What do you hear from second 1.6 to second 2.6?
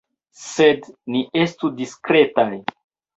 diskretaj.